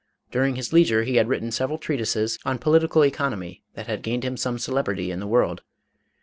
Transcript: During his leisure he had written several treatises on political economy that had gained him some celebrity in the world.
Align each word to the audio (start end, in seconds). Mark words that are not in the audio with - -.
During 0.31 0.55
his 0.55 0.73
leisure 0.73 1.03
he 1.03 1.17
had 1.17 1.27
written 1.27 1.51
several 1.51 1.77
treatises 1.77 2.39
on 2.43 2.57
political 2.57 3.05
economy 3.05 3.61
that 3.75 3.85
had 3.85 4.01
gained 4.01 4.25
him 4.25 4.35
some 4.35 4.57
celebrity 4.57 5.11
in 5.11 5.19
the 5.19 5.27
world. 5.27 5.61